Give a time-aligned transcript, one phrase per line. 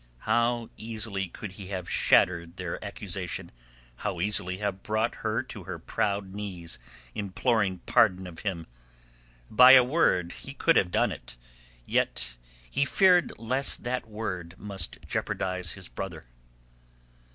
[0.25, 3.51] How easily could he have shattered their accusation,
[3.97, 6.79] how easily have brought her to her proud knees
[7.13, 8.65] imploring pardon of him!
[9.51, 11.37] By a word he could have done it,
[11.85, 12.35] yet
[12.67, 16.25] he feared lest that word must jeopardize his brother.